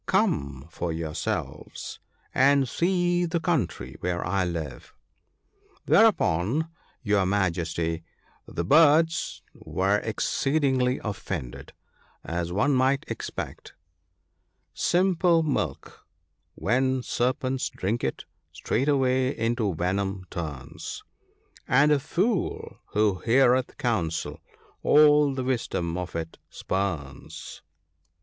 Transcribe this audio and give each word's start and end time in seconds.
Come 0.07 0.65
for 0.71 0.91
yourselves, 0.91 1.99
and 2.33 2.67
see 2.67 3.23
the 3.25 3.39
country 3.39 3.97
where 3.99 4.25
I 4.25 4.45
live." 4.45 4.95
Thereupon, 5.85 6.69
your 7.03 7.27
Majesty, 7.27 8.03
the 8.47 8.65
birds 8.65 9.43
were 9.53 9.99
excedingly 9.99 10.99
offended, 11.03 11.73
as 12.23 12.51
one 12.51 12.73
might 12.73 13.03
expect, 13.09 13.75
—"Simple 14.91 15.43
milk, 15.43 16.03
when 16.55 17.03
serpents 17.03 17.69
drink 17.69 18.03
it, 18.03 18.25
straightway 18.51 19.37
into 19.37 19.75
venom 19.75 20.25
turns; 20.31 21.03
And 21.67 21.91
a 21.91 21.99
fool 21.99 22.79
who 22.93 23.19
heareth 23.19 23.77
counsel 23.77 24.39
all 24.81 25.35
the 25.35 25.43
wisdom 25.43 25.95
of 25.95 26.15
it 26.15 26.39
spurns. 26.49 27.61